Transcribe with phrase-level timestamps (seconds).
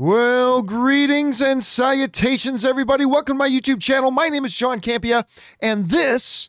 [0.00, 3.04] Well, greetings and salutations, everybody.
[3.04, 4.12] Welcome to my YouTube channel.
[4.12, 5.24] My name is John Campea,
[5.60, 6.48] and this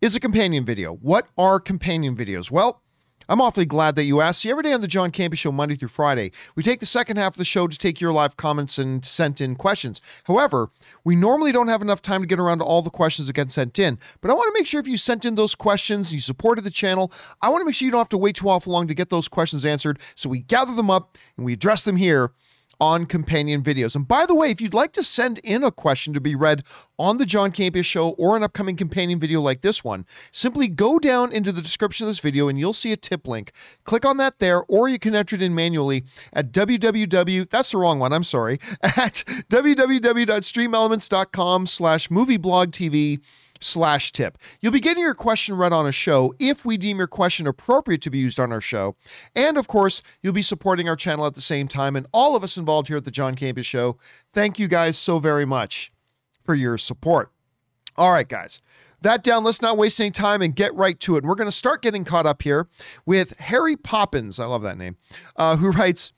[0.00, 0.94] is a companion video.
[0.96, 2.50] What are companion videos?
[2.50, 2.82] Well,
[3.28, 4.40] I'm awfully glad that you asked.
[4.40, 7.18] See, every day on the John Campea Show, Monday through Friday, we take the second
[7.18, 10.00] half of the show to take your live comments and sent in questions.
[10.24, 10.72] However,
[11.04, 13.52] we normally don't have enough time to get around to all the questions that get
[13.52, 14.00] sent in.
[14.20, 16.70] But I want to make sure if you sent in those questions, you supported the
[16.72, 17.12] channel,
[17.42, 19.08] I want to make sure you don't have to wait too awful long to get
[19.08, 20.00] those questions answered.
[20.16, 22.32] So we gather them up and we address them here
[22.80, 23.96] on companion videos.
[23.96, 26.62] And by the way, if you'd like to send in a question to be read
[26.98, 30.98] on the John Campea show or an upcoming companion video like this one, simply go
[30.98, 33.52] down into the description of this video and you'll see a tip link.
[33.84, 37.78] Click on that there, or you can enter it in manually at www, that's the
[37.78, 43.20] wrong one, I'm sorry, at www.streamelements.com slash movieblogtv
[43.60, 44.38] slash tip.
[44.60, 48.02] You'll be getting your question read on a show if we deem your question appropriate
[48.02, 48.96] to be used on our show.
[49.34, 51.96] And of course, you'll be supporting our channel at the same time.
[51.96, 53.98] And all of us involved here at the John Campea Show,
[54.32, 55.92] thank you guys so very much
[56.44, 57.32] for your support.
[57.96, 58.60] All right, guys.
[59.00, 61.18] That down, let's not waste any time and get right to it.
[61.18, 62.68] And we're going to start getting caught up here
[63.06, 64.40] with Harry Poppins.
[64.40, 64.96] I love that name.
[65.36, 66.12] Uh, who writes,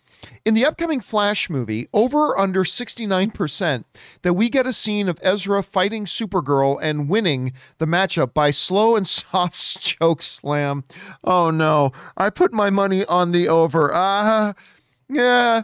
[0.45, 3.85] in the upcoming Flash movie, over under 69%,
[4.23, 8.97] that we get a scene of Ezra fighting Supergirl and winning the matchup by slow
[8.97, 10.85] and soft choke slam.
[11.25, 13.91] Oh no, I put my money on the over.
[13.93, 14.51] Ah.
[14.51, 14.53] Uh,
[15.12, 15.62] yeah,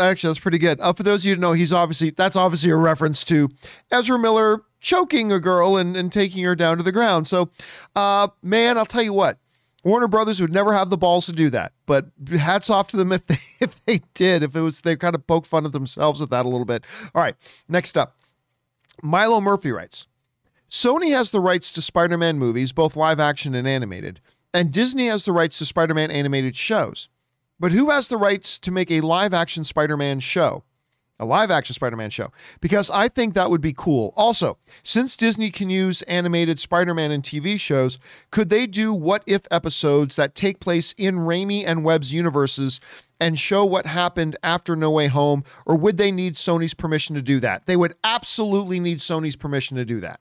[0.00, 0.80] actually, that's pretty good.
[0.80, 3.48] Uh, for those of you who know, he's obviously that's obviously a reference to
[3.92, 7.26] Ezra Miller choking a girl and, and taking her down to the ground.
[7.26, 7.50] So,
[7.94, 9.38] uh, man, I'll tell you what,
[9.84, 11.72] Warner Brothers would never have the balls to do that.
[11.86, 14.42] But hats off to them if they if they did.
[14.42, 16.84] If it was they kind of poke fun at themselves with that a little bit.
[17.14, 17.36] All right,
[17.68, 18.16] next up.
[19.02, 20.06] Milo Murphy writes
[20.70, 24.20] Sony has the rights to Spider Man movies, both live action and animated,
[24.52, 27.08] and Disney has the rights to Spider Man animated shows.
[27.60, 30.64] But who has the rights to make a live action Spider Man show?
[31.18, 32.30] A live action Spider Man show,
[32.60, 34.12] because I think that would be cool.
[34.16, 37.98] Also, since Disney can use animated Spider Man in TV shows,
[38.30, 42.80] could they do what if episodes that take place in Raimi and Webb's universes
[43.20, 47.22] and show what happened after No Way Home, or would they need Sony's permission to
[47.22, 47.66] do that?
[47.66, 50.20] They would absolutely need Sony's permission to do that.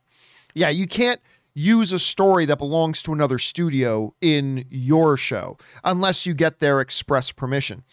[0.56, 1.22] Yeah, you can't
[1.54, 6.82] use a story that belongs to another studio in your show unless you get their
[6.82, 7.84] express permission.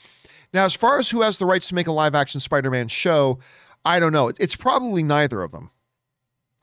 [0.54, 2.86] Now, as far as who has the rights to make a live action Spider Man
[2.86, 3.40] show,
[3.84, 4.30] I don't know.
[4.38, 5.70] It's probably neither of them.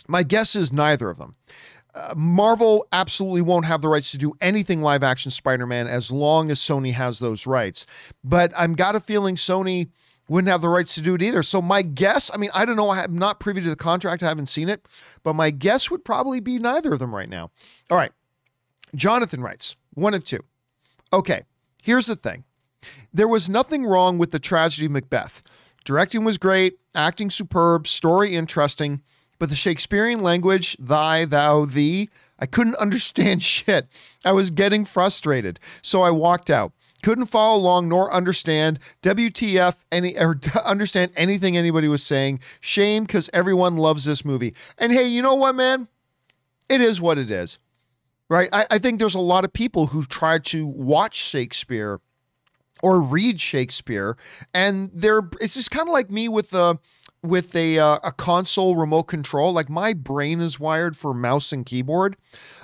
[0.07, 1.35] My guess is neither of them.
[1.93, 6.09] Uh, Marvel absolutely won't have the rights to do anything live action Spider Man as
[6.09, 7.85] long as Sony has those rights.
[8.23, 9.89] But I've got a feeling Sony
[10.29, 11.43] wouldn't have the rights to do it either.
[11.43, 14.29] So my guess, I mean, I don't know, I'm not privy to the contract, I
[14.29, 14.87] haven't seen it,
[15.23, 17.51] but my guess would probably be neither of them right now.
[17.89, 18.13] All right.
[18.95, 20.39] Jonathan writes, one of two.
[21.11, 21.43] Okay,
[21.81, 22.45] here's the thing.
[23.13, 25.41] There was nothing wrong with the tragedy of Macbeth.
[25.83, 29.01] Directing was great, acting superb, story interesting,
[29.39, 32.09] but the Shakespearean language, thy, thou, thee,
[32.39, 33.87] I couldn't understand shit.
[34.23, 36.73] I was getting frustrated, so I walked out.
[37.03, 42.39] Couldn't follow along nor understand WTF any or understand anything anybody was saying.
[42.59, 44.53] Shame because everyone loves this movie.
[44.77, 45.87] And hey, you know what, man?
[46.69, 47.57] It is what it is,
[48.29, 48.49] right?
[48.53, 51.99] I, I think there's a lot of people who try to watch Shakespeare
[52.81, 54.17] or read Shakespeare,
[54.53, 56.77] and they're it's just kind of like me with the
[57.23, 59.53] with a uh, a console remote control.
[59.53, 62.17] Like my brain is wired for mouse and keyboard.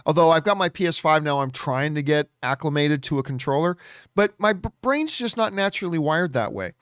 [0.05, 3.77] Although I've got my PS5 now, I'm trying to get acclimated to a controller,
[4.15, 6.73] but my b- brain's just not naturally wired that way.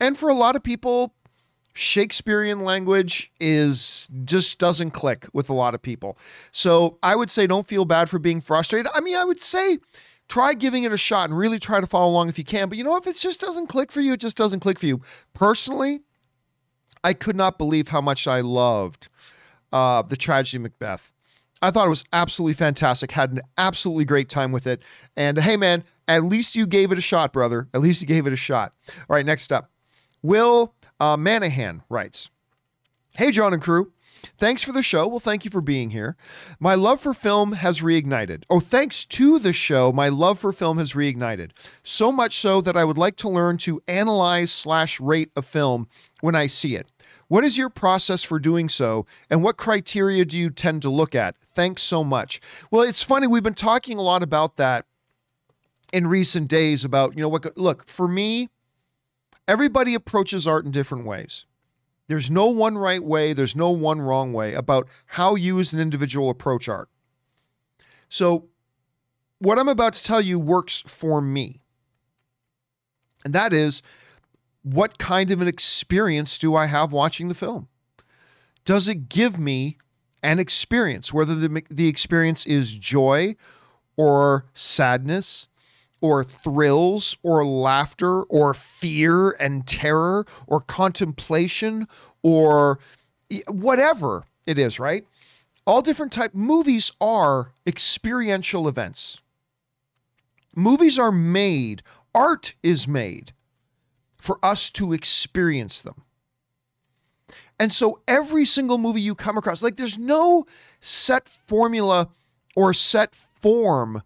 [0.00, 1.14] And for a lot of people,
[1.72, 6.16] Shakespearean language is just doesn't click with a lot of people.
[6.52, 8.90] So I would say don't feel bad for being frustrated.
[8.94, 9.78] I mean, I would say
[10.28, 12.68] try giving it a shot and really try to follow along if you can.
[12.68, 14.86] But you know, if it just doesn't click for you, it just doesn't click for
[14.86, 15.00] you.
[15.32, 16.00] Personally,
[17.02, 19.08] I could not believe how much I loved
[19.72, 21.12] uh, the tragedy of Macbeth.
[21.60, 23.10] I thought it was absolutely fantastic.
[23.10, 24.82] Had an absolutely great time with it.
[25.16, 27.68] And hey, man, at least you gave it a shot, brother.
[27.72, 28.72] At least you gave it a shot.
[28.88, 29.70] All right, next up.
[30.22, 32.30] Will uh, Manahan writes
[33.16, 33.92] Hey, John and crew.
[34.38, 35.06] Thanks for the show.
[35.06, 36.16] Well, thank you for being here.
[36.58, 38.44] My love for film has reignited.
[38.50, 41.50] Oh, thanks to the show, my love for film has reignited.
[41.82, 45.88] So much so that I would like to learn to analyze slash rate a film
[46.20, 46.90] when I see it.
[47.28, 51.14] What is your process for doing so, and what criteria do you tend to look
[51.14, 51.36] at?
[51.38, 52.40] Thanks so much.
[52.70, 54.86] Well, it's funny, we've been talking a lot about that
[55.92, 58.50] in recent days about, you know, what, look, for me,
[59.48, 61.46] everybody approaches art in different ways.
[62.06, 65.80] There's no one right way, there's no one wrong way about how you as an
[65.80, 66.88] individual approach art.
[68.08, 68.48] So,
[69.38, 71.60] what I'm about to tell you works for me.
[73.24, 73.82] And that is
[74.62, 77.68] what kind of an experience do I have watching the film?
[78.64, 79.78] Does it give me
[80.22, 83.36] an experience, whether the, the experience is joy
[83.96, 85.48] or sadness
[86.04, 91.88] or thrills or laughter or fear and terror or contemplation
[92.22, 92.78] or
[93.48, 95.06] whatever it is, right?
[95.66, 99.16] All different type movies are experiential events.
[100.54, 101.82] Movies are made,
[102.14, 103.32] art is made
[104.20, 106.02] for us to experience them.
[107.58, 110.44] And so every single movie you come across, like there's no
[110.80, 112.10] set formula
[112.54, 114.02] or set form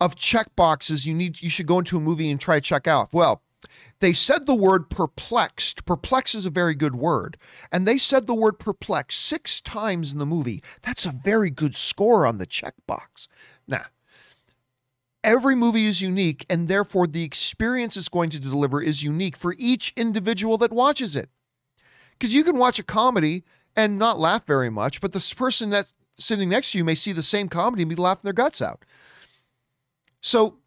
[0.00, 2.86] of check boxes you need you should go into a movie and try to check
[2.86, 3.12] out.
[3.12, 3.42] Well,
[4.00, 5.84] they said the word perplexed.
[5.84, 7.36] Perplex is a very good word.
[7.70, 10.62] And they said the word perplexed six times in the movie.
[10.82, 13.28] That's a very good score on the checkbox.
[13.68, 13.84] Now,
[15.22, 19.54] every movie is unique, and therefore the experience it's going to deliver is unique for
[19.58, 21.28] each individual that watches it.
[22.12, 23.44] Because you can watch a comedy
[23.76, 27.12] and not laugh very much, but the person that's sitting next to you may see
[27.12, 28.84] the same comedy and be laughing their guts out.
[30.20, 30.58] So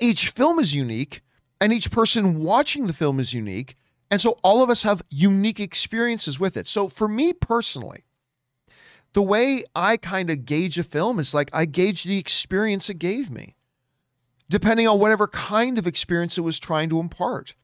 [0.00, 1.22] each film is unique,
[1.60, 3.76] and each person watching the film is unique.
[4.10, 6.66] And so all of us have unique experiences with it.
[6.66, 8.04] So for me personally,
[9.12, 12.98] the way I kind of gauge a film is like I gauge the experience it
[12.98, 13.56] gave me
[14.48, 17.54] depending on whatever kind of experience it was trying to impart.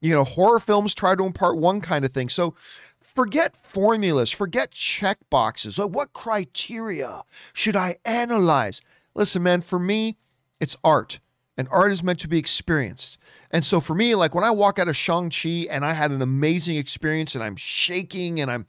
[0.00, 2.28] You know, horror films try to impart one kind of thing.
[2.28, 2.54] So
[3.00, 5.78] forget formulas, forget check boxes.
[5.78, 8.80] Like, what criteria should I analyze?
[9.14, 10.16] Listen, man, for me,
[10.60, 11.18] it's art,
[11.56, 13.18] and art is meant to be experienced.
[13.50, 16.20] And so for me, like when I walk out of Shang-Chi and I had an
[16.20, 18.66] amazing experience and I'm shaking and I'm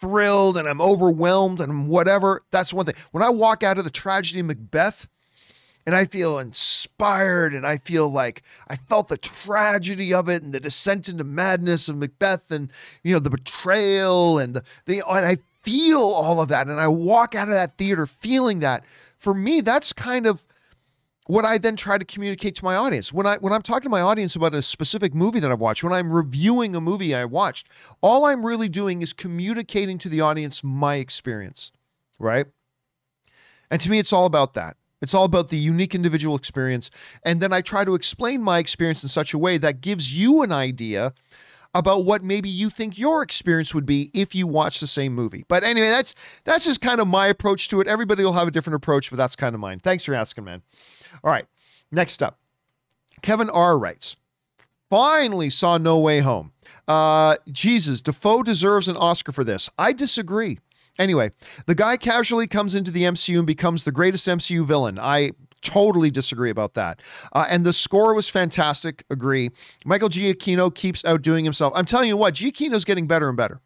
[0.00, 2.94] thrilled and I'm overwhelmed and whatever, that's one thing.
[3.10, 5.08] When I walk out of the tragedy of Macbeth,
[5.88, 10.52] and I feel inspired and I feel like I felt the tragedy of it and
[10.52, 12.70] the descent into madness of Macbeth and
[13.02, 16.88] you know the betrayal and the, the and I feel all of that and I
[16.88, 18.84] walk out of that theater feeling that
[19.18, 20.44] for me that's kind of
[21.28, 23.12] what I then try to communicate to my audience.
[23.12, 25.84] When I when I'm talking to my audience about a specific movie that I've watched,
[25.84, 27.68] when I'm reviewing a movie I watched,
[28.00, 31.70] all I'm really doing is communicating to the audience my experience,
[32.18, 32.46] right?
[33.70, 34.76] And to me it's all about that.
[35.02, 36.90] It's all about the unique individual experience.
[37.22, 40.42] And then I try to explain my experience in such a way that gives you
[40.42, 41.12] an idea
[41.74, 45.44] about what maybe you think your experience would be if you watch the same movie.
[45.46, 46.14] But anyway, that's
[46.44, 47.86] that's just kind of my approach to it.
[47.86, 49.78] Everybody will have a different approach, but that's kind of mine.
[49.78, 50.62] Thanks for asking, man.
[51.22, 51.46] All right.
[51.90, 52.38] Next up.
[53.22, 54.16] Kevin R writes,
[54.90, 56.52] finally saw No Way Home.
[56.86, 59.68] Uh, Jesus, Dafoe deserves an Oscar for this.
[59.78, 60.58] I disagree.
[60.98, 61.30] Anyway,
[61.66, 64.98] the guy casually comes into the MCU and becomes the greatest MCU villain.
[64.98, 67.00] I totally disagree about that.
[67.32, 69.04] Uh, and the score was fantastic.
[69.10, 69.50] Agree.
[69.84, 71.72] Michael Giacchino keeps outdoing himself.
[71.76, 73.60] I'm telling you what, Giacchino's getting better and better.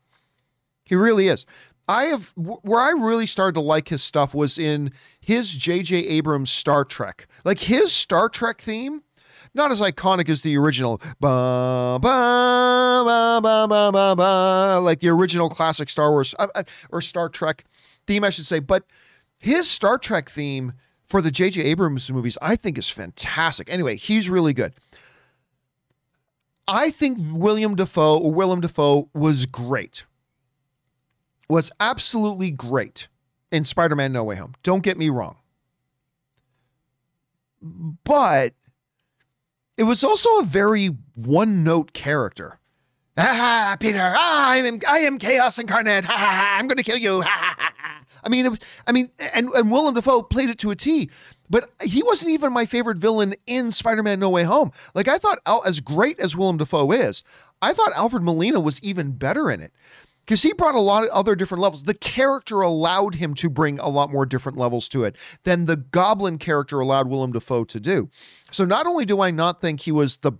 [0.84, 1.46] He really is.
[1.88, 5.96] I have where I really started to like his stuff was in his J.J.
[5.96, 7.26] Abrams Star Trek.
[7.44, 9.02] Like his Star Trek theme
[9.54, 15.08] not as iconic as the original, ba, ba, ba, ba, ba, ba, ba, like the
[15.08, 17.64] original classic Star Wars uh, uh or Star Trek
[18.06, 18.60] theme, I should say.
[18.60, 18.84] But
[19.38, 20.72] his Star Trek theme
[21.04, 21.62] for the J.J.
[21.62, 23.70] Abrams movies, I think is fantastic.
[23.70, 24.72] Anyway, he's really good.
[26.66, 30.04] I think William Defoe or Willem Dafoe was great.
[31.52, 33.08] Was absolutely great
[33.50, 34.54] in Spider-Man No Way Home.
[34.62, 35.36] Don't get me wrong.
[37.60, 38.54] But
[39.76, 42.58] it was also a very one note character.
[43.18, 46.04] Ah, Peter, ah, I am, I am chaos incarnate.
[46.08, 47.22] Ha, I'm going to kill you.
[47.26, 47.72] Ha.
[48.24, 51.10] I mean, it was, I mean, and, and Willem Dafoe played it to a T,
[51.50, 54.72] but he wasn't even my favorite villain in Spider-Man No Way Home.
[54.94, 57.22] Like I thought, as great as Willem Dafoe is,
[57.60, 59.74] I thought Alfred Molina was even better in it
[60.24, 61.84] because he brought a lot of other different levels.
[61.84, 65.76] The character allowed him to bring a lot more different levels to it than the
[65.76, 68.08] Goblin character allowed Willem Dafoe to do.
[68.50, 70.32] So not only do I not think he was the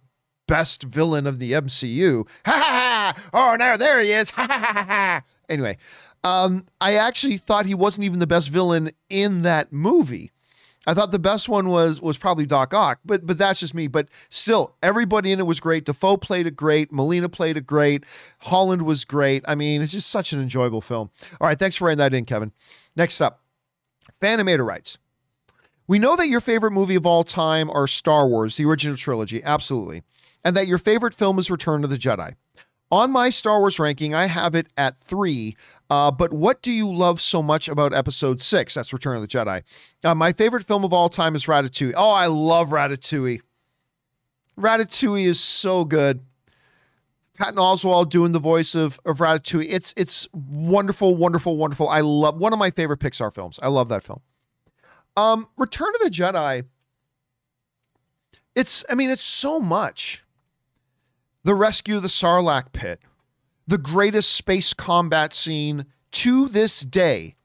[0.47, 3.23] best villain of the MCU, ha ha ha!
[3.33, 5.23] Oh, now there he is, ha ha ha ha!
[5.49, 5.79] Anyway,
[6.25, 10.31] um, I actually thought he wasn't even the best villain in that movie.
[10.87, 13.87] I thought the best one was was probably Doc Ock, but but that's just me.
[13.87, 15.85] But still, everybody in it was great.
[15.85, 16.93] Dafoe played it great.
[16.93, 18.05] Molina played it great.
[18.41, 19.45] Holland was great.
[19.47, 21.11] I mean, it's just such an enjoyable film.
[21.41, 22.53] All right, thanks for writing that in, Kevin.
[22.97, 23.43] Next up,
[24.21, 24.99] Fanimator writes.
[25.87, 29.43] We know that your favorite movie of all time are Star Wars, the original trilogy,
[29.43, 30.03] absolutely,
[30.45, 32.35] and that your favorite film is Return of the Jedi.
[32.93, 35.57] On my Star Wars ranking, I have it at three.
[35.89, 38.75] Uh, but what do you love so much about Episode Six?
[38.75, 39.63] That's Return of the Jedi.
[40.05, 41.95] Uh, my favorite film of all time is Ratatouille.
[41.97, 43.41] Oh, I love Ratatouille.
[44.61, 46.21] Ratatouille is so good.
[47.39, 49.69] Patton Oswalt doing the voice of, of Ratatouille.
[49.71, 51.89] It's it's wonderful, wonderful, wonderful.
[51.89, 53.59] I love one of my favorite Pixar films.
[53.63, 54.21] I love that film.
[55.17, 56.67] Um, Return of the Jedi.
[58.55, 60.23] It's I mean, it's so much.
[61.45, 63.01] The rescue of the Sarlacc pit,
[63.67, 67.37] the greatest space combat scene to this day,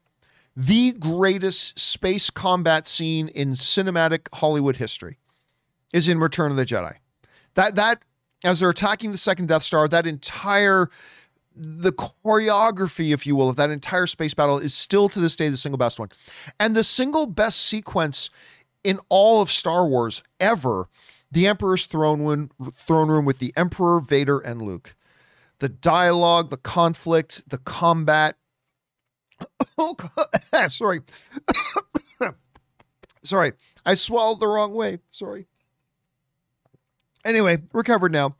[0.55, 5.17] the greatest space combat scene in cinematic Hollywood history
[5.93, 6.95] is in Return of the Jedi.
[7.53, 8.01] That that
[8.43, 10.89] as they're attacking the second Death Star, that entire
[11.55, 15.49] the choreography, if you will, of that entire space battle is still to this day
[15.49, 16.09] the single best one.
[16.59, 18.29] And the single best sequence
[18.83, 20.87] in all of Star Wars ever,
[21.31, 24.95] the Emperor's throne room, throne room with the Emperor, Vader, and Luke.
[25.59, 28.35] The dialogue, the conflict, the combat.
[29.79, 29.95] Oh,
[30.69, 31.01] sorry.
[33.23, 33.53] sorry.
[33.85, 34.97] I swallowed the wrong way.
[35.11, 35.45] Sorry.
[37.23, 38.35] Anyway, recovered now.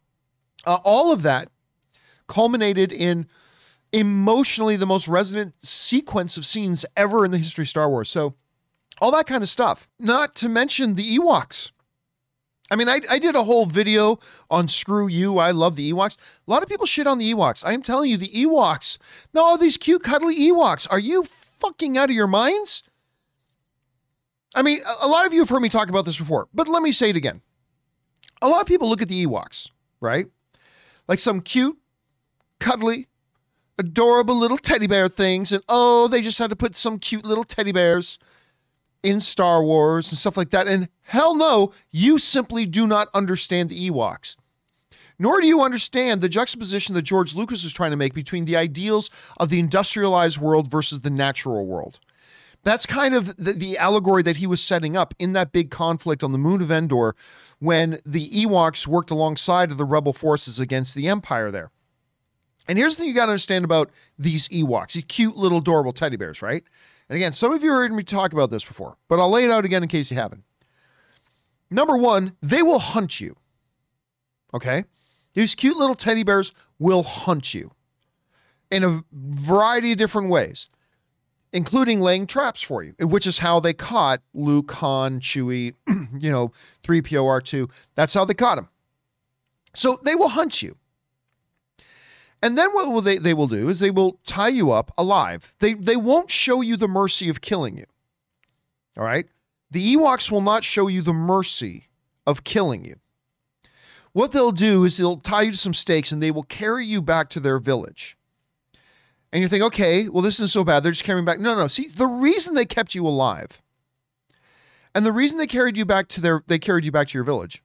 [0.66, 1.50] Uh, all of that
[2.28, 3.28] culminated in
[3.94, 8.10] emotionally the most resonant sequence of scenes ever in the history of Star Wars.
[8.10, 8.34] So,
[9.00, 9.88] all that kind of stuff.
[10.00, 11.72] Not to mention the Ewoks.
[12.70, 14.20] I mean, I, I did a whole video
[14.50, 15.38] on Screw You.
[15.38, 16.18] I love the Ewoks.
[16.48, 17.66] A lot of people shit on the Ewoks.
[17.66, 18.98] I am telling you, the Ewoks.
[19.34, 20.88] No, these cute, cuddly Ewoks.
[20.90, 22.84] Are you fucking out of your minds?
[24.56, 26.82] I mean, a lot of you have heard me talk about this before, but let
[26.82, 27.42] me say it again.
[28.42, 29.70] A lot of people look at the Ewoks,
[30.02, 30.28] right?
[31.08, 31.78] Like some cute,
[32.60, 33.08] cuddly,
[33.78, 37.44] adorable little teddy bear things, and oh, they just had to put some cute little
[37.44, 38.20] teddy bears
[39.04, 40.68] in Star Wars and stuff like that.
[40.68, 44.36] And hell no, you simply do not understand the Ewoks.
[45.20, 48.56] Nor do you understand the juxtaposition that George Lucas was trying to make between the
[48.56, 52.00] ideals of the industrialized world versus the natural world.
[52.64, 56.24] That's kind of the, the allegory that he was setting up in that big conflict
[56.24, 57.16] on the moon of Endor
[57.60, 61.72] when the Ewoks worked alongside of the rebel forces against the Empire there.
[62.68, 65.94] And here's the thing you got to understand about these Ewoks, these cute little adorable
[65.94, 66.64] teddy bears, right?
[67.10, 69.52] And again, some of you heard me talk about this before, but I'll lay it
[69.52, 70.44] out again in case you haven't.
[71.70, 73.36] Number one, they will hunt you.
[74.54, 74.86] Okay?
[75.34, 77.72] These cute little teddy bears will hunt you
[78.72, 80.70] in a variety of different ways,
[81.54, 85.74] including laying traps for you, which is how they caught Luke, Han, Chewie,
[86.20, 86.52] you know,
[86.84, 87.70] 3PO, R2.
[87.96, 88.70] That's how they caught him.
[89.74, 90.78] So they will hunt you.
[92.42, 95.54] And then what will they, they will do is they will tie you up alive.
[95.60, 97.86] They, they won't show you the mercy of killing you.
[98.98, 99.28] All right?
[99.72, 101.88] The Ewoks will not show you the mercy
[102.26, 102.96] of killing you.
[104.14, 107.02] What they'll do is they'll tie you to some stakes and they will carry you
[107.02, 108.18] back to their village.
[109.32, 110.84] And you think, okay, well, this isn't so bad.
[110.84, 111.40] They're just carrying back.
[111.40, 111.68] No, no.
[111.68, 113.62] See, the reason they kept you alive
[114.98, 117.24] and the reason they carried you back to their they carried you back to your
[117.24, 117.62] village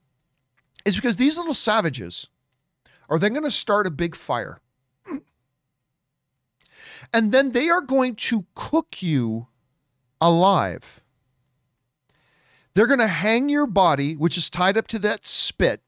[0.84, 2.28] is because these little savages
[3.12, 4.58] are they going to start a big fire.
[7.12, 9.48] And then they are going to cook you
[10.18, 11.02] alive.
[12.72, 15.82] They're going to hang your body, which is tied up to that spit,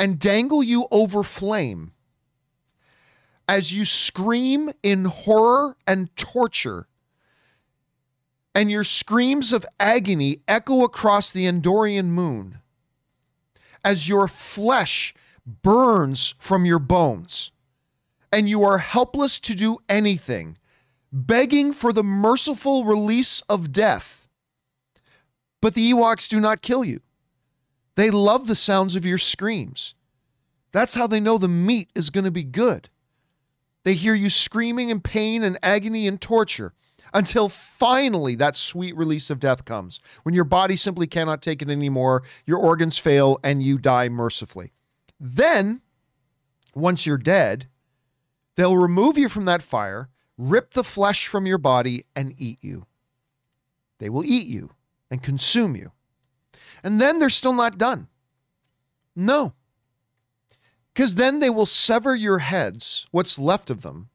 [0.00, 1.92] and dangle you over flame
[3.48, 6.88] as you scream in horror and torture.
[8.52, 12.58] And your screams of agony echo across the Endorian moon
[13.84, 15.14] as your flesh
[15.46, 17.50] burns from your bones,
[18.32, 20.56] and you are helpless to do anything,
[21.12, 24.28] begging for the merciful release of death.
[25.60, 27.00] But the Ewoks do not kill you.
[27.94, 29.94] They love the sounds of your screams.
[30.72, 32.88] That's how they know the meat is going to be good.
[33.84, 36.72] They hear you screaming in pain and agony and torture
[37.12, 41.68] until finally that sweet release of death comes, when your body simply cannot take it
[41.68, 44.72] anymore, your organs fail, and you die mercifully.
[45.24, 45.82] Then,
[46.74, 47.68] once you're dead,
[48.56, 52.86] they'll remove you from that fire, rip the flesh from your body, and eat you.
[54.00, 54.70] They will eat you
[55.12, 55.92] and consume you.
[56.82, 58.08] And then they're still not done.
[59.14, 59.52] No.
[60.92, 64.08] Because then they will sever your heads, what's left of them,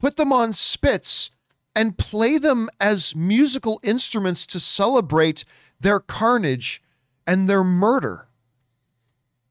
[0.00, 1.30] put them on spits,
[1.76, 5.44] and play them as musical instruments to celebrate
[5.78, 6.82] their carnage
[7.28, 8.26] and their murder.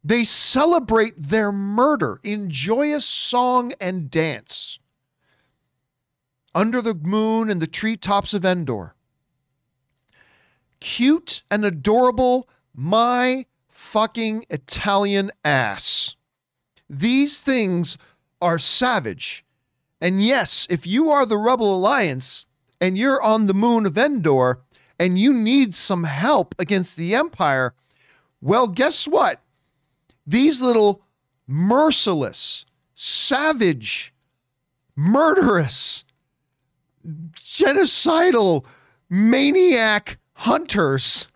[0.04, 4.80] They celebrate their murder in joyous song and dance
[6.54, 8.96] under the moon and the treetops of Endor.
[10.80, 16.16] Cute and adorable, my fucking Italian ass.
[16.90, 17.98] These things
[18.42, 19.46] are savage.
[20.02, 22.46] And yes, if you are the Rebel Alliance
[22.80, 24.62] and you're on the moon of Endor
[25.00, 27.76] and you need some help against the Empire,
[28.42, 29.40] well, guess what?
[30.26, 31.02] These little
[31.48, 34.14] merciless, savage,
[34.96, 36.06] murderous,
[37.36, 38.66] genocidal,
[39.10, 41.28] maniac hunters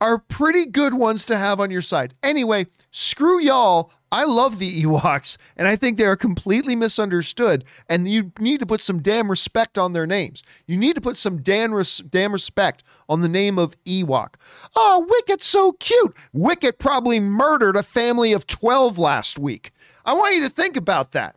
[0.00, 2.14] are pretty good ones to have on your side.
[2.22, 3.92] Anyway, screw y'all.
[4.12, 7.64] I love the Ewoks, and I think they are completely misunderstood.
[7.88, 10.42] And you need to put some damn respect on their names.
[10.66, 14.34] You need to put some damn, res- damn respect on the name of Ewok.
[14.74, 16.16] Oh, Wicket's so cute.
[16.32, 19.72] Wicket probably murdered a family of 12 last week.
[20.04, 21.36] I want you to think about that.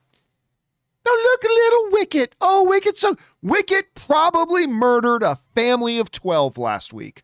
[1.05, 2.35] Now look at little Wicket.
[2.39, 7.23] Oh, Wicket so Wicket probably murdered a family of 12 last week.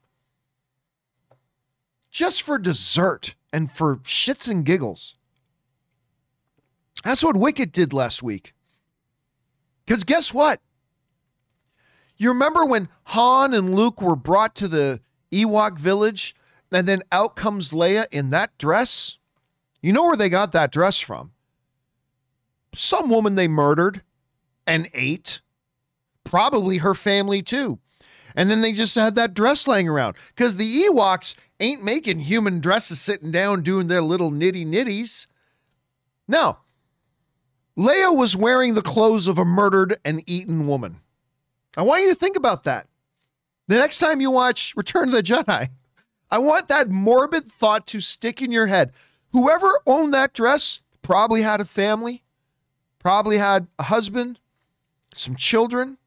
[2.12, 5.15] Just for dessert and for shits and giggles.
[7.03, 8.53] That's what Wicket did last week.
[9.86, 10.62] Because guess what?
[12.18, 15.01] You remember when Han and Luke were brought to the
[15.32, 16.36] Ewok village,
[16.72, 19.18] and then out comes Leia in that dress?
[19.82, 21.32] You know where they got that dress from?
[22.75, 24.03] Some woman they murdered
[24.68, 25.41] and ate.
[26.24, 27.79] Probably her family too.
[28.36, 32.60] And then they just had that dress laying around because the Ewoks ain't making human
[32.60, 35.25] dresses sitting down doing their little nitty nitties.
[36.27, 36.60] No,
[37.80, 41.00] Leia was wearing the clothes of a murdered and eaten woman.
[41.78, 42.88] I want you to think about that.
[43.70, 45.70] The next time you watch Return of the Jedi,
[46.30, 48.92] I want that morbid thought to stick in your head.
[49.32, 52.22] Whoever owned that dress probably had a family,
[53.00, 54.42] probably had a husband,
[55.16, 55.98] some children.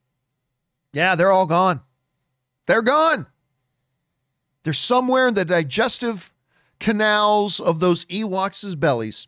[0.93, 1.81] Yeah, they're all gone.
[2.67, 3.29] They're gone.
[4.63, 6.35] They're somewhere in the digestive
[6.79, 9.27] canals of those Ewoks' bellies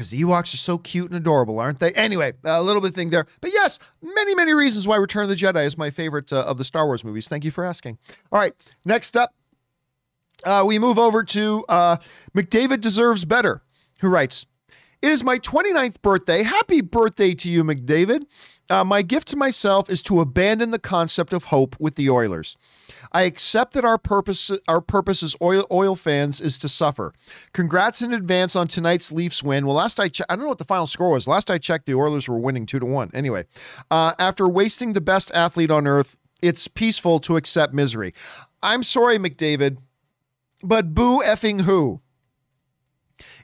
[0.00, 1.92] because the Ewoks are so cute and adorable, aren't they?
[1.92, 3.26] Anyway, a little bit thing there.
[3.42, 6.56] But yes, many, many reasons why Return of the Jedi is my favorite uh, of
[6.56, 7.28] the Star Wars movies.
[7.28, 7.98] Thank you for asking.
[8.32, 8.54] All right,
[8.86, 9.34] next up,
[10.44, 11.98] uh, we move over to uh,
[12.34, 13.60] McDavid Deserves Better,
[14.00, 14.46] who writes,
[15.02, 16.44] It is my 29th birthday.
[16.44, 18.22] Happy birthday to you, McDavid.
[18.70, 22.56] Uh, my gift to myself is to abandon the concept of hope with the Oilers.
[23.12, 27.12] I accept that our purpose our purpose as oil oil fans is to suffer.
[27.52, 29.66] Congrats in advance on tonight's Leafs win.
[29.66, 31.26] Well, last I checked, I don't know what the final score was.
[31.26, 33.10] Last I checked, the Oilers were winning two to one.
[33.12, 33.44] Anyway,
[33.90, 38.14] uh, after wasting the best athlete on earth, it's peaceful to accept misery.
[38.62, 39.78] I'm sorry, McDavid,
[40.62, 42.00] but boo effing who?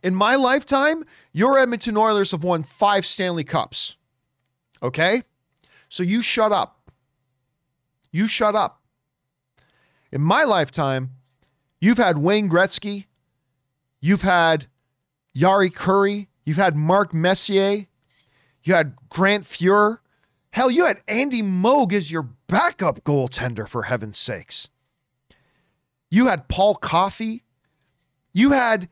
[0.02, 3.95] In my lifetime, your Edmonton Oilers have won five Stanley Cups.
[4.82, 5.22] Okay?
[5.88, 6.90] So you shut up.
[8.10, 8.82] You shut up.
[10.12, 11.10] In my lifetime,
[11.80, 13.06] you've had Wayne Gretzky,
[14.00, 14.66] you've had
[15.36, 17.86] Jari Kurri, you've had Mark Messier,
[18.62, 19.98] you had Grant Fuhr.
[20.50, 24.68] Hell, you had Andy Moog as your backup goaltender, for heaven's sakes.
[26.10, 27.44] You had Paul Coffey.
[28.32, 28.88] You had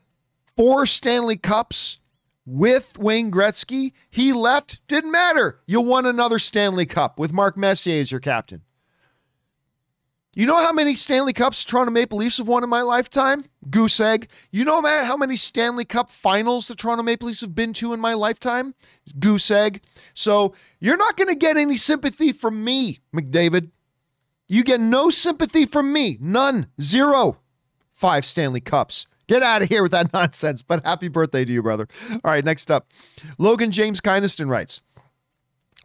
[0.57, 1.99] four Stanley Cups
[2.46, 3.92] with Wayne Gretzky.
[4.11, 5.61] He left, didn't matter.
[5.66, 8.62] You won another Stanley Cup with Mark Messier as your captain.
[10.37, 13.44] You know how many Stanley Cups Toronto Maple Leafs have won in my lifetime?
[13.70, 14.28] Goose egg.
[14.50, 18.00] You know how many Stanley Cup finals the Toronto Maple Leafs have been to in
[18.00, 18.74] my lifetime?
[19.20, 19.80] Goose egg.
[20.12, 23.70] So you're not going to get any sympathy from me, McDavid.
[24.48, 26.18] You get no sympathy from me.
[26.20, 26.66] None.
[26.80, 27.38] Zero.
[27.92, 29.07] Five Stanley Cups.
[29.26, 30.62] Get out of here with that nonsense.
[30.62, 31.88] But happy birthday to you, brother.
[32.10, 32.88] All right, next up.
[33.38, 34.80] Logan James Kynaston writes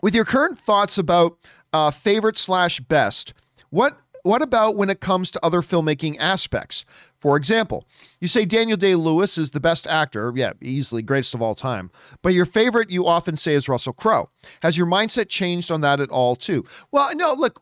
[0.01, 1.37] With your current thoughts about
[1.73, 3.33] uh, favorite slash best,
[3.69, 6.85] what what about when it comes to other filmmaking aspects?
[7.19, 7.85] For example,
[8.19, 11.91] you say Daniel Day Lewis is the best actor, yeah, easily greatest of all time,
[12.21, 14.29] but your favorite you often say is Russell Crowe.
[14.61, 16.65] Has your mindset changed on that at all, too?
[16.91, 17.61] Well, no, look,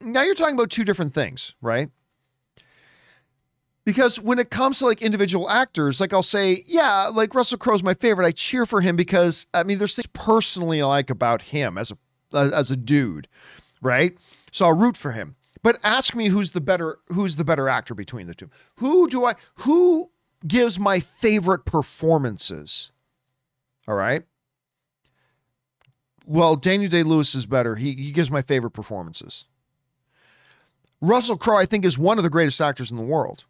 [0.00, 1.90] now you're talking about two different things, right?
[3.84, 7.82] Because when it comes to like individual actors, like I'll say, yeah, like Russell Crowe's
[7.82, 8.26] my favorite.
[8.26, 11.90] I cheer for him because I mean, there's things personally I like about him as
[11.90, 11.98] a
[12.32, 13.28] uh, as a dude,
[13.82, 14.16] right?
[14.52, 15.36] So I'll root for him.
[15.62, 18.50] But ask me who's the better who's the better actor between the two.
[18.76, 20.10] Who do I who
[20.46, 22.90] gives my favorite performances?
[23.86, 24.22] All right.
[26.26, 27.76] Well, Daniel Day Lewis is better.
[27.76, 29.44] He he gives my favorite performances.
[31.02, 33.44] Russell Crowe, I think, is one of the greatest actors in the world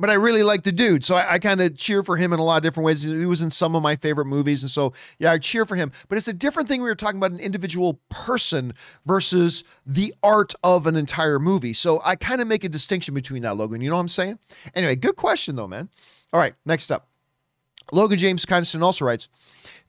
[0.00, 1.04] but I really like the dude.
[1.04, 3.02] So I, I kind of cheer for him in a lot of different ways.
[3.02, 4.62] He was in some of my favorite movies.
[4.62, 5.92] And so, yeah, I cheer for him.
[6.08, 6.80] But it's a different thing.
[6.80, 8.72] We were talking about an individual person
[9.04, 11.74] versus the art of an entire movie.
[11.74, 13.82] So I kind of make a distinction between that, Logan.
[13.82, 14.38] You know what I'm saying?
[14.74, 15.90] Anyway, good question, though, man.
[16.32, 17.08] All right, next up.
[17.92, 19.28] Logan James Kynaston also writes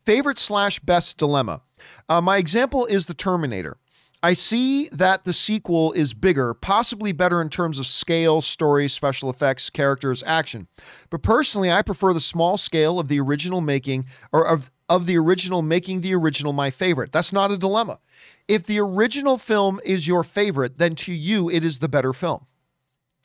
[0.05, 1.61] Favorite slash best dilemma.
[2.09, 3.77] Uh, my example is The Terminator.
[4.23, 9.31] I see that the sequel is bigger, possibly better in terms of scale, story, special
[9.31, 10.67] effects, characters, action.
[11.09, 15.17] But personally, I prefer the small scale of the original making or of, of the
[15.17, 17.11] original making the original my favorite.
[17.11, 17.99] That's not a dilemma.
[18.47, 22.45] If the original film is your favorite, then to you it is the better film.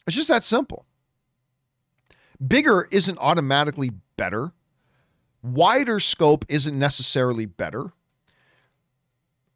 [0.06, 0.86] It's just that simple.
[2.46, 4.52] Bigger isn't automatically better.
[5.42, 7.92] Wider scope isn't necessarily better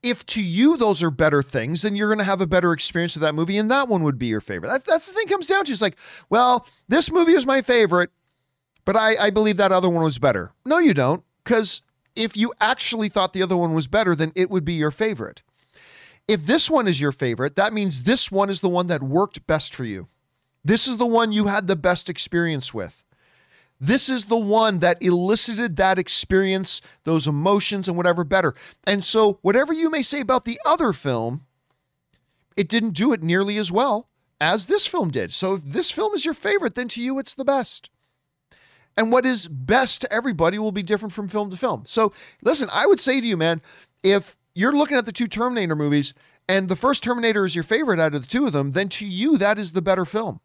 [0.03, 3.15] if to you those are better things, then you're going to have a better experience
[3.15, 4.71] with that movie, and that one would be your favorite.
[4.71, 5.73] That's that's the thing comes down to.
[5.73, 8.11] It's like, well, this movie is my favorite,
[8.85, 10.53] but I, I believe that other one was better.
[10.65, 11.83] No, you don't, because
[12.17, 15.43] if you actually thought the other one was better, then it would be your favorite.
[16.27, 19.47] If this one is your favorite, that means this one is the one that worked
[19.47, 20.09] best for you.
[20.65, 23.03] This is the one you had the best experience with.
[23.81, 28.55] This is the one that elicited that experience, those emotions, and whatever better.
[28.85, 31.47] And so, whatever you may say about the other film,
[32.57, 34.07] it didn't do it nearly as well
[34.39, 35.33] as this film did.
[35.33, 37.89] So, if this film is your favorite, then to you, it's the best.
[38.97, 41.85] And what is best to everybody will be different from film to film.
[41.87, 42.13] So,
[42.43, 43.63] listen, I would say to you, man,
[44.03, 46.13] if you're looking at the two Terminator movies
[46.47, 49.07] and the first Terminator is your favorite out of the two of them, then to
[49.07, 50.41] you, that is the better film.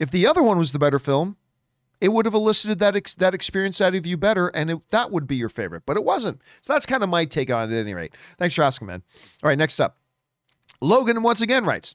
[0.00, 1.36] If the other one was the better film,
[2.02, 5.12] it would have elicited that ex- that experience out of you better, and it, that
[5.12, 5.84] would be your favorite.
[5.86, 6.42] But it wasn't.
[6.60, 8.14] So that's kind of my take on it, at any rate.
[8.38, 9.04] Thanks for asking, man.
[9.42, 9.98] All right, next up,
[10.80, 11.94] Logan once again writes.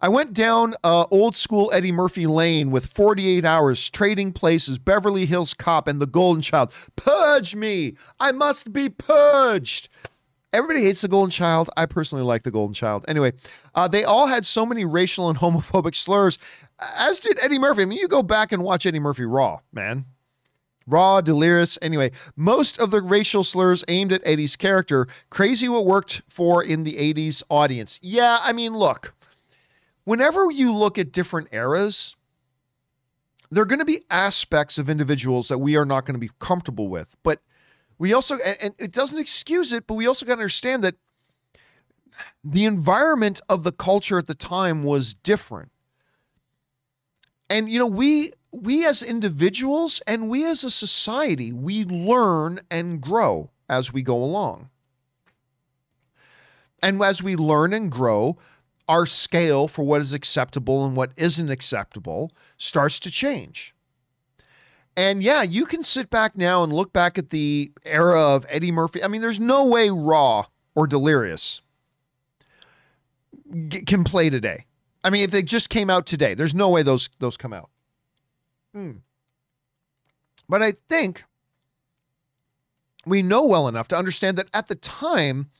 [0.00, 5.26] I went down uh, old school Eddie Murphy lane with 48 hours, trading places, Beverly
[5.26, 6.72] Hills Cop, and the Golden Child.
[6.96, 7.96] Purge me!
[8.18, 9.88] I must be purged!
[10.56, 11.68] Everybody hates the Golden Child.
[11.76, 13.04] I personally like the Golden Child.
[13.06, 13.34] Anyway,
[13.74, 16.38] uh, they all had so many racial and homophobic slurs,
[16.96, 17.82] as did Eddie Murphy.
[17.82, 20.06] I mean, you go back and watch Eddie Murphy Raw, man.
[20.86, 21.78] Raw, delirious.
[21.82, 25.06] Anyway, most of the racial slurs aimed at Eddie's character.
[25.28, 28.00] Crazy what worked for in the 80s audience.
[28.02, 29.14] Yeah, I mean, look,
[30.04, 32.16] whenever you look at different eras,
[33.50, 36.30] there are going to be aspects of individuals that we are not going to be
[36.38, 37.14] comfortable with.
[37.22, 37.40] But
[37.98, 40.96] we also, and it doesn't excuse it, but we also got to understand that
[42.44, 45.70] the environment of the culture at the time was different.
[47.48, 53.00] And you know, we we as individuals and we as a society, we learn and
[53.00, 54.70] grow as we go along.
[56.82, 58.36] And as we learn and grow,
[58.88, 63.74] our scale for what is acceptable and what isn't acceptable starts to change.
[64.96, 68.72] And yeah, you can sit back now and look back at the era of Eddie
[68.72, 69.04] Murphy.
[69.04, 71.60] I mean, there's no way Raw or Delirious
[73.68, 74.64] g- can play today.
[75.04, 77.70] I mean, if they just came out today, there's no way those those come out.
[78.74, 78.92] Hmm.
[80.48, 81.24] But I think
[83.04, 85.50] we know well enough to understand that at the time,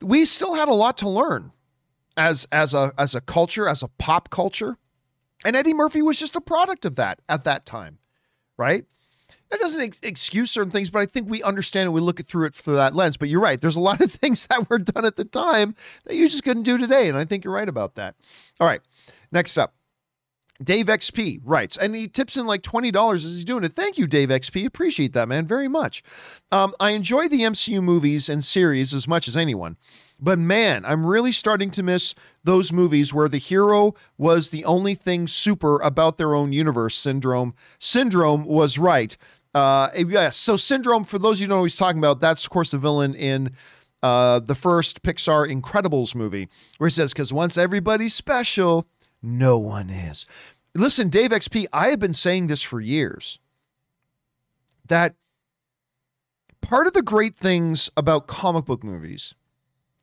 [0.00, 1.50] we still had a lot to learn
[2.16, 4.76] as as a as a culture, as a pop culture.
[5.44, 7.98] And Eddie Murphy was just a product of that at that time
[8.60, 8.84] right?
[9.50, 11.90] That doesn't ex- excuse certain things, but I think we understand it.
[11.90, 13.16] We look at through it through that lens.
[13.16, 13.60] But you're right.
[13.60, 16.62] There's a lot of things that were done at the time that you just couldn't
[16.62, 17.08] do today.
[17.08, 18.14] And I think you're right about that.
[18.60, 18.80] All right.
[19.32, 19.74] Next up.
[20.62, 23.74] Dave XP writes, and he tips in like $20 as he's doing it.
[23.74, 24.66] Thank you, Dave XP.
[24.66, 26.02] Appreciate that, man, very much.
[26.52, 29.76] Um, I enjoy the MCU movies and series as much as anyone.
[30.20, 34.94] But man, I'm really starting to miss those movies where the hero was the only
[34.94, 36.94] thing super about their own universe.
[36.94, 37.54] Syndrome.
[37.78, 39.16] Syndrome was right.
[39.54, 40.36] Uh, yes.
[40.36, 43.14] So Syndrome, for those you know what he's talking about, that's of course the villain
[43.14, 43.52] in
[44.02, 48.86] uh, the first Pixar Incredibles movie, where he says, "Because once everybody's special,
[49.22, 50.26] no one is."
[50.74, 53.38] Listen, Dave XP, I have been saying this for years.
[54.86, 55.14] That
[56.60, 59.34] part of the great things about comic book movies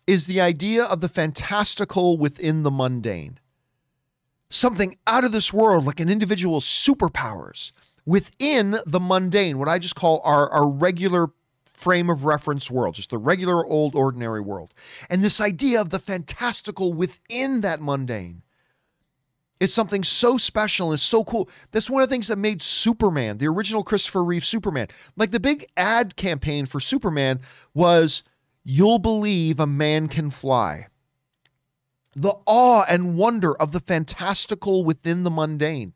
[0.05, 3.39] is the idea of the fantastical within the mundane.
[4.49, 7.73] Something out of this world, like an individual's superpowers
[8.05, 11.27] within the mundane, what I just call our, our regular
[11.65, 14.73] frame of reference world, just the regular old ordinary world.
[15.09, 18.43] And this idea of the fantastical within that mundane
[19.59, 21.49] is something so special and so cool.
[21.71, 24.87] That's one of the things that made Superman, the original Christopher Reeve Superman.
[25.15, 27.39] Like the big ad campaign for Superman
[27.73, 28.23] was
[28.63, 30.87] you'll believe a man can fly.
[32.15, 35.93] The awe and wonder of the fantastical within the mundane.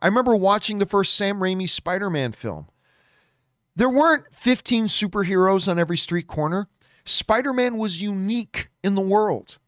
[0.00, 2.68] I remember watching the first Sam Raimi Spider Man film.
[3.76, 6.68] There weren't 15 superheroes on every street corner.
[7.04, 9.58] Spider Man was unique in the world.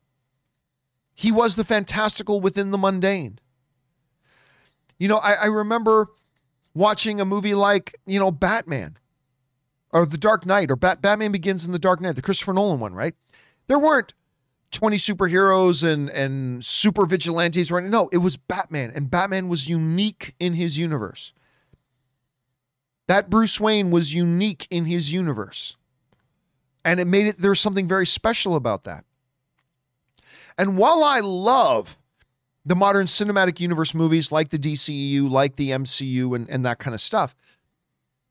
[1.20, 3.38] He was the fantastical within the mundane.
[4.98, 6.06] You know, I, I remember
[6.72, 8.96] watching a movie like, you know, Batman
[9.92, 12.80] or The Dark Knight or Bat- Batman Begins in The Dark Knight, the Christopher Nolan
[12.80, 13.14] one, right?
[13.66, 14.14] There weren't
[14.70, 17.90] 20 superheroes and and super vigilantes running.
[17.90, 21.34] No, it was Batman, and Batman was unique in his universe.
[23.08, 25.76] That Bruce Wayne was unique in his universe.
[26.82, 29.04] And it made it there's something very special about that.
[30.60, 31.96] And while I love
[32.66, 36.92] the modern cinematic universe movies like the DCEU, like the MCU, and, and that kind
[36.92, 37.34] of stuff,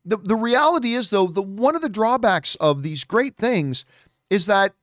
[0.05, 3.83] the, the reality is though, the one of the drawbacks of these great things
[4.29, 4.75] is that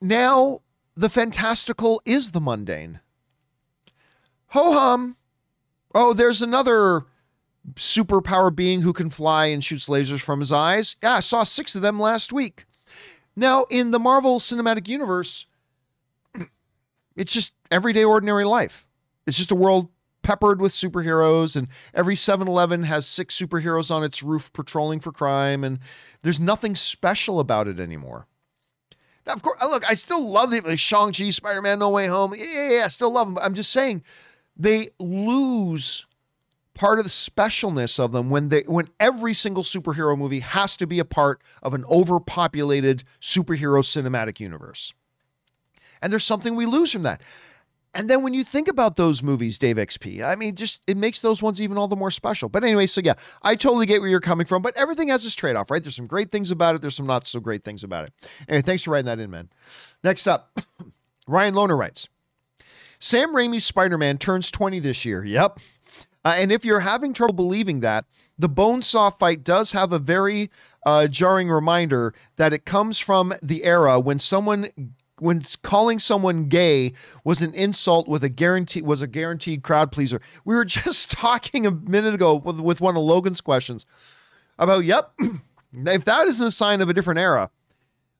[0.00, 0.60] now
[0.94, 3.00] the fantastical is the mundane.
[4.50, 5.16] Ho hum.
[5.96, 7.06] Oh, there's another
[7.74, 10.94] superpower being who can fly and shoots lasers from his eyes.
[11.02, 12.66] Yeah, I saw six of them last week.
[13.34, 15.46] Now, in the Marvel Cinematic Universe,
[17.18, 18.86] it's just everyday, ordinary life.
[19.26, 19.88] It's just a world
[20.22, 25.12] peppered with superheroes, and every 7 Eleven has six superheroes on its roof patrolling for
[25.12, 25.80] crime, and
[26.22, 28.26] there's nothing special about it anymore.
[29.26, 32.34] Now, of course, look, I still love the like Shang-Chi, Spider-Man, No Way Home.
[32.36, 33.34] Yeah, yeah, yeah, I still love them.
[33.34, 34.02] But I'm just saying
[34.56, 36.06] they lose
[36.74, 40.86] part of the specialness of them when they when every single superhero movie has to
[40.86, 44.94] be a part of an overpopulated superhero cinematic universe.
[46.02, 47.22] And there's something we lose from that.
[47.94, 51.20] And then when you think about those movies, Dave XP, I mean, just it makes
[51.20, 52.48] those ones even all the more special.
[52.48, 55.34] But anyway, so yeah, I totally get where you're coming from, but everything has its
[55.34, 55.82] trade off, right?
[55.82, 58.12] There's some great things about it, there's some not so great things about it.
[58.48, 59.48] Anyway, thanks for writing that in, man.
[60.04, 60.58] Next up,
[61.26, 62.08] Ryan Lohner writes
[63.00, 65.24] Sam Raimi's Spider Man turns 20 this year.
[65.24, 65.58] Yep.
[66.24, 68.04] Uh, and if you're having trouble believing that,
[68.38, 70.50] the Bonesaw fight does have a very
[70.84, 76.92] uh, jarring reminder that it comes from the era when someone when calling someone gay
[77.24, 80.20] was an insult with a guarantee was a guaranteed crowd pleaser.
[80.44, 83.86] We were just talking a minute ago with, with one of Logan's questions
[84.58, 85.12] about yep,
[85.72, 87.50] if that is a sign of a different era.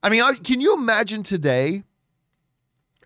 [0.03, 1.83] I mean, can you imagine today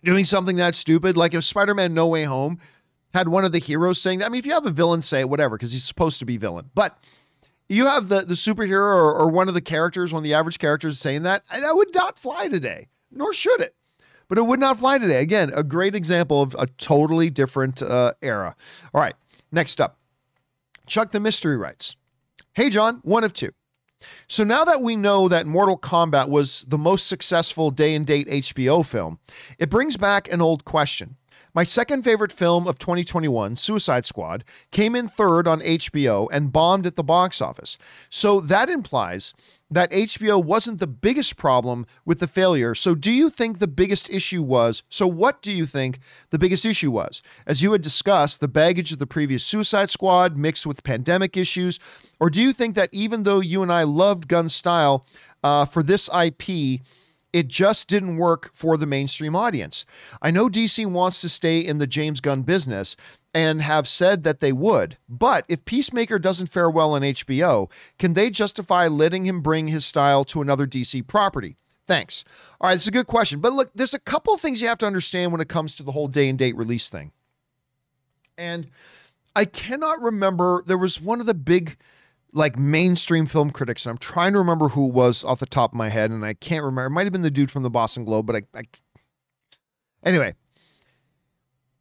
[0.05, 2.59] doing something that stupid like if Spider-Man No Way Home
[3.15, 4.27] had one of the heroes saying that?
[4.27, 6.71] I mean, if you have a villain say whatever because he's supposed to be villain,
[6.75, 6.99] but
[7.69, 10.59] you have the the superhero or, or one of the characters, one of the average
[10.59, 13.75] characters saying that, that would not fly today, nor should it
[14.29, 15.21] but it would not fly today.
[15.21, 18.57] Again, a great example of a totally different uh, era.
[18.95, 19.15] All right,
[19.51, 19.99] next up.
[20.87, 21.97] Chuck the Mystery writes
[22.55, 23.53] Hey, John, one of two.
[24.27, 28.29] So now that we know that Mortal Kombat was the most successful day and date
[28.29, 29.19] HBO film,
[29.59, 31.17] it brings back an old question.
[31.55, 36.87] My second favorite film of 2021, Suicide Squad, came in third on HBO and bombed
[36.87, 37.77] at the box office.
[38.09, 39.35] So that implies
[39.71, 42.75] that HBO wasn't the biggest problem with the failure.
[42.75, 44.83] So, do you think the biggest issue was?
[44.89, 45.99] So, what do you think
[46.31, 47.23] the biggest issue was?
[47.47, 51.79] As you had discussed, the baggage of the previous Suicide Squad mixed with pandemic issues?
[52.21, 55.05] Or do you think that even though you and I loved Gunn style
[55.43, 56.81] uh, for this IP,
[57.33, 59.85] it just didn't work for the mainstream audience.
[60.21, 62.97] I know DC wants to stay in the James Gunn business,
[63.35, 64.99] and have said that they would.
[65.09, 69.85] But if Peacemaker doesn't fare well on HBO, can they justify letting him bring his
[69.85, 71.57] style to another DC property?
[71.87, 72.25] Thanks.
[72.61, 73.41] All right, it's a good question.
[73.41, 75.93] But look, there's a couple things you have to understand when it comes to the
[75.93, 77.13] whole day and date release thing.
[78.39, 78.69] And
[79.35, 81.77] I cannot remember, there was one of the big
[82.33, 85.73] like mainstream film critics, and I'm trying to remember who it was off the top
[85.73, 86.87] of my head, and I can't remember.
[86.87, 88.63] It might have been the dude from the Boston Globe, but I, I
[90.03, 90.35] anyway,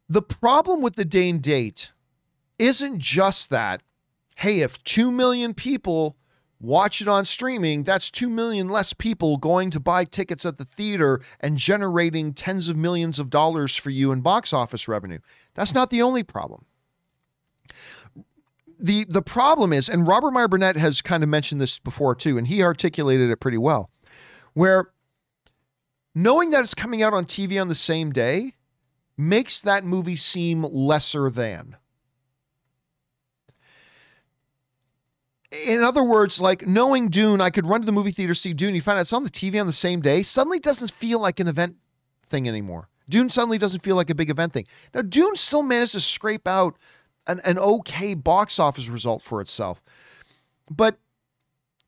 [0.08, 1.92] the problem with the day and date
[2.58, 3.82] isn't just that,
[4.36, 6.16] hey, if 2 million people
[6.60, 10.64] watch it on streaming, that's 2 million less people going to buy tickets at the
[10.64, 15.18] theater and generating tens of millions of dollars for you in box office revenue.
[15.54, 16.66] That's not the only problem.
[18.82, 22.36] The, the problem is, and Robert Meyer Burnett has kind of mentioned this before too,
[22.36, 23.88] and he articulated it pretty well,
[24.54, 24.90] where
[26.16, 28.54] knowing that it's coming out on TV on the same day
[29.16, 31.76] makes that movie seem lesser than.
[35.64, 38.74] In other words, like knowing Dune, I could run to the movie theater, see Dune,
[38.74, 41.38] you find out it's on the TV on the same day, suddenly doesn't feel like
[41.38, 41.76] an event
[42.28, 42.88] thing anymore.
[43.08, 44.66] Dune suddenly doesn't feel like a big event thing.
[44.92, 46.76] Now, Dune still managed to scrape out
[47.26, 49.82] an, an okay box office result for itself.
[50.70, 50.96] But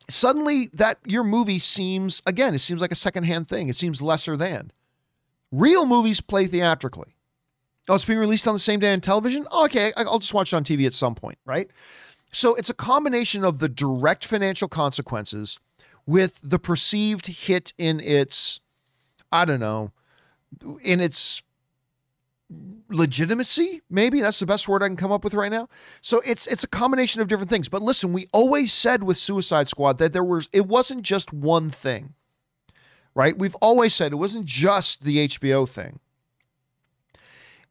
[0.09, 3.69] suddenly that your movie seems, again, it seems like a secondhand thing.
[3.69, 4.71] It seems lesser than.
[5.51, 7.15] Real movies play theatrically.
[7.89, 9.47] Oh, it's being released on the same day on television?
[9.51, 11.71] Oh, okay, I'll just watch it on TV at some point, right?
[12.33, 15.59] So it's a combination of the direct financial consequences
[16.07, 18.61] with the perceived hit in its,
[19.31, 19.93] I don't know,
[20.83, 21.43] in its
[22.91, 25.69] legitimacy maybe that's the best word i can come up with right now
[26.01, 29.69] so it's it's a combination of different things but listen we always said with suicide
[29.69, 32.15] squad that there was it wasn't just one thing
[33.15, 33.39] right?
[33.39, 36.01] We've always said it wasn't just the HBO thing.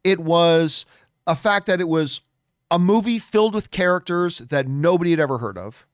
[0.02, 0.86] It was
[1.26, 2.22] a fact that it was
[2.70, 5.86] a movie filled with characters that nobody had ever heard of.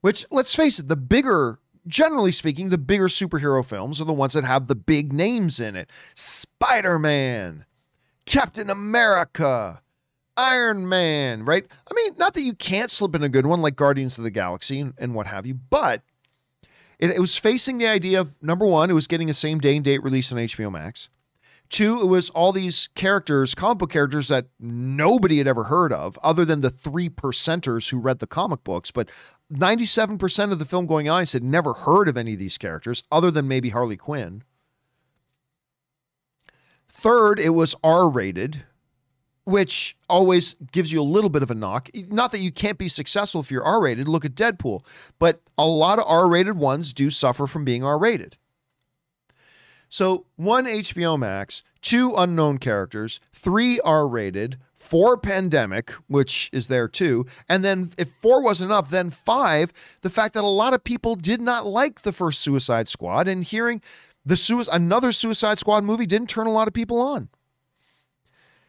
[0.00, 4.34] Which, let's face it, the bigger, generally speaking, the bigger superhero films are the ones
[4.34, 7.64] that have the big names in it Spider Man,
[8.26, 9.82] Captain America,
[10.36, 11.66] Iron Man, right?
[11.90, 14.30] I mean, not that you can't slip in a good one like Guardians of the
[14.30, 16.02] Galaxy and, and what have you, but
[16.98, 19.76] it, it was facing the idea of number one, it was getting a same day
[19.76, 21.08] and date release on HBO Max.
[21.70, 26.18] Two, it was all these characters, comic book characters that nobody had ever heard of,
[26.22, 28.90] other than the three percenters who read the comic books.
[28.90, 29.10] But
[29.52, 33.30] 97% of the film going on, had never heard of any of these characters, other
[33.30, 34.44] than maybe Harley Quinn.
[36.88, 38.64] Third, it was R rated,
[39.44, 41.90] which always gives you a little bit of a knock.
[41.94, 44.08] Not that you can't be successful if you're R rated.
[44.08, 44.84] Look at Deadpool.
[45.18, 48.36] But a lot of R rated ones do suffer from being R rated.
[49.88, 56.88] So one HBO Max, two unknown characters, three R rated, four pandemic, which is there
[56.88, 57.26] too.
[57.48, 59.72] And then if four wasn't enough, then five,
[60.02, 63.44] the fact that a lot of people did not like the first Suicide Squad and
[63.44, 63.82] hearing
[64.24, 67.28] the suicide another Suicide Squad movie didn't turn a lot of people on.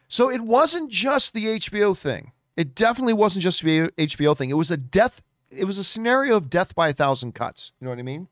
[0.08, 2.32] So it wasn't just the HBO thing.
[2.56, 4.50] It definitely wasn't just the HBO thing.
[4.50, 7.72] It was a death it was a scenario of death by a thousand cuts.
[7.80, 8.28] You know what I mean?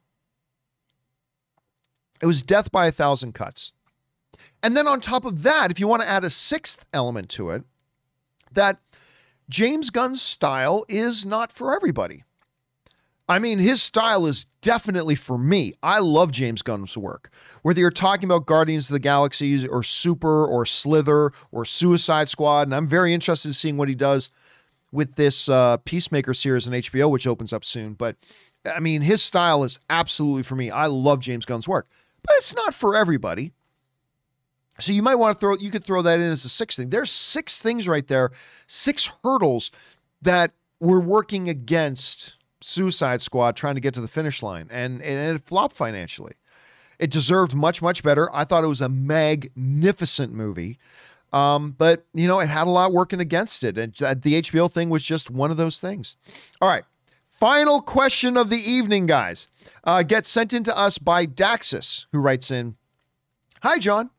[2.20, 3.72] It was death by a thousand cuts.
[4.62, 7.50] And then on top of that, if you want to add a sixth element to
[7.50, 7.64] it,
[8.52, 8.80] that
[9.48, 12.24] James Gunn's style is not for everybody.
[13.30, 15.74] I mean, his style is definitely for me.
[15.82, 17.30] I love James Gunn's work.
[17.60, 22.68] Whether you're talking about Guardians of the Galaxies or Super or Slither or Suicide Squad,
[22.68, 24.30] and I'm very interested in seeing what he does
[24.92, 27.92] with this uh, Peacemaker series on HBO, which opens up soon.
[27.92, 28.16] But
[28.64, 30.70] I mean, his style is absolutely for me.
[30.70, 31.86] I love James Gunn's work
[32.22, 33.52] but it's not for everybody.
[34.80, 36.90] So you might want to throw you could throw that in as a sixth thing.
[36.90, 38.30] There's six things right there,
[38.66, 39.70] six hurdles
[40.22, 45.36] that we're working against Suicide Squad trying to get to the finish line, and and
[45.36, 46.34] it flopped financially.
[46.98, 48.34] It deserved much much better.
[48.34, 50.78] I thought it was a magnificent movie.
[51.32, 54.90] Um, but you know, it had a lot working against it, and the HBO thing
[54.90, 56.16] was just one of those things.
[56.60, 56.84] All right,
[57.38, 59.46] final question of the evening, guys
[59.84, 62.76] uh, gets sent in to us by Daxus, who writes in
[63.62, 64.10] Hi, John.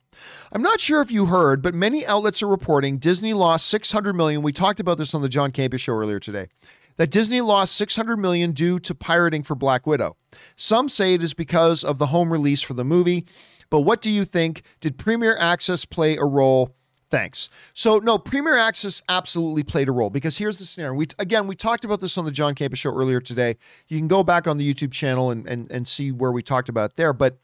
[0.51, 4.41] I'm not sure if you heard, but many outlets are reporting Disney lost 600 million.
[4.41, 6.47] We talked about this on the John Campea show earlier today.
[6.95, 10.17] That Disney lost 600 million due to pirating for Black Widow.
[10.55, 13.25] Some say it is because of the home release for the movie,
[13.69, 14.63] but what do you think?
[14.81, 16.75] Did Premier Access play a role?
[17.09, 17.49] Thanks.
[17.73, 20.93] So no, Premier Access absolutely played a role because here's the scenario.
[20.93, 23.55] We again we talked about this on the John Campea show earlier today.
[23.87, 26.69] You can go back on the YouTube channel and and, and see where we talked
[26.69, 27.13] about there.
[27.13, 27.39] But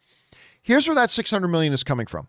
[0.61, 2.27] here's where that 600 million is coming from.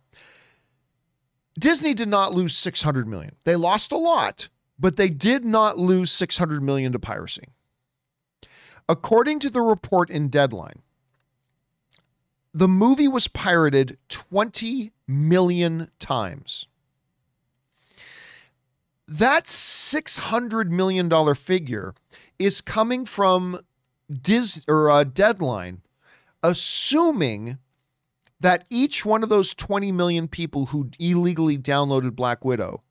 [1.59, 3.37] Disney did not lose 600 million.
[3.44, 7.49] They lost a lot, but they did not lose 600 million to piracy.
[8.88, 10.83] According to the report in Deadline,
[12.55, 16.66] the movie was pirated 20 million times.
[19.09, 21.95] That $600 million figure
[22.38, 23.61] is coming from
[24.11, 25.83] Dis or uh, Deadline,
[26.42, 27.59] assuming
[28.40, 32.83] that each one of those 20 million people who illegally downloaded Black Widow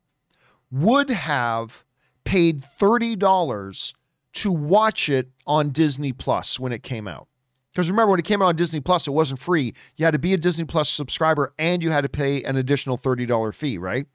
[0.71, 1.83] would have
[2.23, 3.93] paid $30
[4.33, 7.27] to watch it on Disney Plus when it came out.
[7.75, 9.73] Because remember, when it came out on Disney Plus, it wasn't free.
[9.97, 12.97] You had to be a Disney Plus subscriber and you had to pay an additional
[12.97, 14.07] $30 fee, right?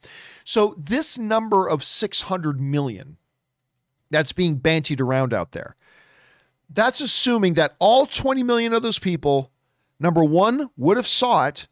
[0.44, 3.18] So this number of 600 million
[4.10, 5.76] that's being bantied around out there,
[6.70, 9.50] that's assuming that all 20 million of those people,
[9.98, 11.68] number one, would have saw it,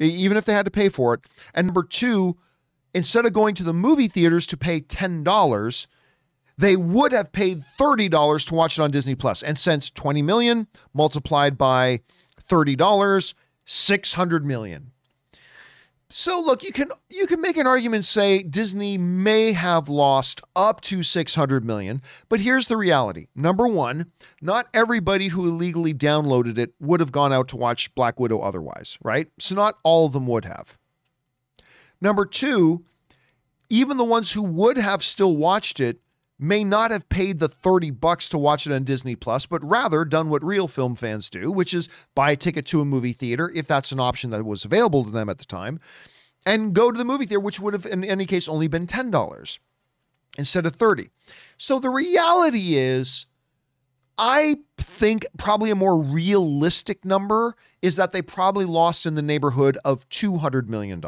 [0.00, 1.20] even if they had to pay for it.
[1.52, 2.38] And number two,
[2.94, 5.86] instead of going to the movie theaters to pay $10,
[6.58, 9.42] they would have paid $30 to watch it on Disney Plus.
[9.42, 12.00] And since 20 million multiplied by
[12.48, 13.34] $30,
[13.64, 14.92] 600 million.
[16.14, 20.82] So look, you can you can make an argument say Disney may have lost up
[20.82, 23.28] to 600 million, but here's the reality.
[23.34, 24.12] Number 1,
[24.42, 28.98] not everybody who illegally downloaded it would have gone out to watch Black Widow otherwise,
[29.02, 29.28] right?
[29.38, 30.76] So not all of them would have.
[31.98, 32.84] Number 2,
[33.70, 36.01] even the ones who would have still watched it
[36.42, 40.04] may not have paid the 30 bucks to watch it on Disney Plus, but rather
[40.04, 43.50] done what real film fans do, which is buy a ticket to a movie theater
[43.54, 45.78] if that's an option that was available to them at the time,
[46.44, 49.58] and go to the movie theater, which would have in any case only been $10
[50.36, 51.10] instead of 30.
[51.56, 53.26] So the reality is
[54.18, 59.78] I think probably a more realistic number is that they probably lost in the neighborhood
[59.84, 61.02] of $200 million.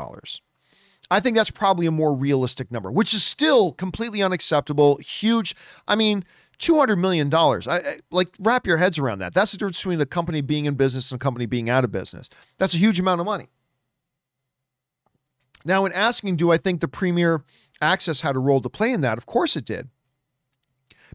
[1.11, 4.97] I think that's probably a more realistic number, which is still completely unacceptable.
[4.97, 5.55] Huge.
[5.87, 6.25] I mean,
[6.59, 7.33] $200 million.
[7.35, 7.81] I, I,
[8.11, 9.35] like, wrap your heads around that.
[9.35, 11.93] That's the difference between a company being in business and a company being out of
[11.93, 12.31] business.
[12.59, 13.49] That's a huge amount of money.
[15.65, 17.43] Now, in asking, do I think the Premier
[17.81, 19.19] Access had a role to play in that?
[19.19, 19.89] Of course it did.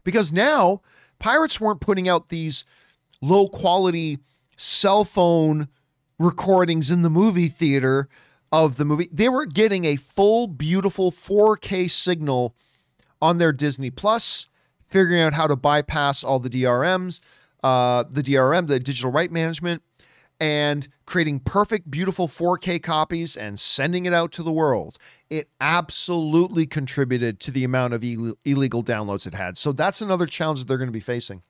[0.04, 0.82] Because now
[1.18, 2.64] pirates weren't putting out these
[3.20, 4.18] low quality
[4.56, 5.68] cell phone
[6.18, 8.08] recordings in the movie theater
[8.52, 9.08] of the movie.
[9.12, 12.54] They were getting a full, beautiful 4K signal
[13.22, 14.46] on their Disney Plus,
[14.84, 17.20] figuring out how to bypass all the DRMs,
[17.62, 19.82] uh, the DRM, the digital right management,
[20.40, 24.96] and creating perfect, beautiful 4K copies and sending it out to the world.
[25.28, 29.58] It absolutely contributed to the amount of Ill- illegal downloads it had.
[29.58, 31.42] So that's another challenge that they're going to be facing.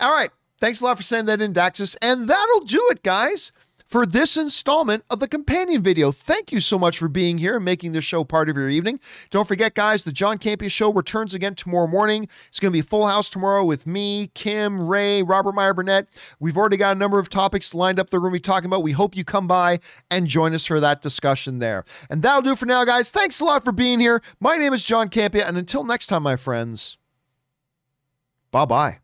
[0.00, 0.30] All right.
[0.58, 1.96] Thanks a lot for sending that in, Daxus.
[2.00, 3.52] And that'll do it, guys
[3.94, 6.10] for this installment of the companion video.
[6.10, 8.98] Thank you so much for being here and making this show part of your evening.
[9.30, 12.26] Don't forget, guys, the John Campea Show returns again tomorrow morning.
[12.48, 16.08] It's going to be full house tomorrow with me, Kim, Ray, Robert Meyer Burnett.
[16.40, 18.66] We've already got a number of topics lined up that we're going to be talking
[18.66, 18.82] about.
[18.82, 19.78] We hope you come by
[20.10, 21.84] and join us for that discussion there.
[22.10, 23.12] And that'll do for now, guys.
[23.12, 24.22] Thanks a lot for being here.
[24.40, 26.98] My name is John Campea, and until next time, my friends,
[28.50, 29.03] bye bye.